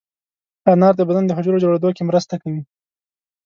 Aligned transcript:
انار 0.71 0.93
د 0.97 1.01
بدن 1.09 1.23
د 1.27 1.31
حجرو 1.37 1.61
جوړېدو 1.63 1.89
کې 1.95 2.03
مرسته 2.09 2.33
کوي. 2.41 2.61